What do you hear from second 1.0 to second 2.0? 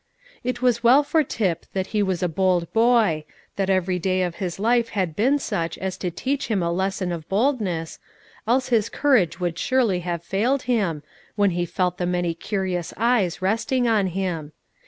for Tip that